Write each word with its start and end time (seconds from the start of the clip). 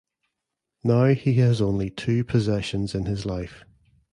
Now 0.83 1.09
he 1.13 1.35
has 1.35 1.61
only 1.61 1.91
two 1.91 2.23
possessions 2.23 2.95
in 2.95 3.05
his 3.05 3.23
life. 3.23 3.63